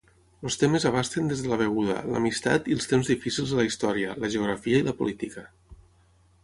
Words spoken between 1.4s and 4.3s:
de la beguda, l'amistat i els temps difícils a la història,